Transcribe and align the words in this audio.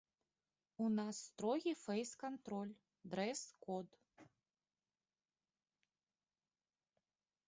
У 0.83 0.85
нас 0.99 1.15
строгі 1.25 1.73
фэйс-кантроль, 1.81 2.71
дрэс-код. 3.11 3.89